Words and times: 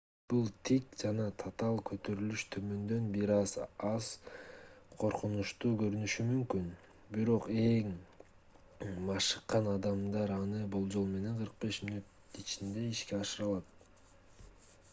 бул 0.31 0.47
тик 0.67 0.85
жана 0.99 1.25
татаал 1.41 1.75
көтөрүлүш 1.89 2.43
төмөндөн 2.53 3.09
бир 3.15 3.33
аз 3.35 4.07
коркунучтуу 5.03 5.73
көрүнүшү 5.81 6.25
мүмкүн 6.29 6.63
бирок 7.17 7.45
эң 7.65 7.91
машыккан 9.11 9.69
адамдар 9.75 10.33
аны 10.39 10.63
болжол 10.77 11.05
менен 11.13 11.37
45 11.43 11.81
мүнөттүн 11.85 12.41
ичинде 12.49 12.87
ишке 12.95 13.19
ашыра 13.21 13.47
алат 13.51 14.59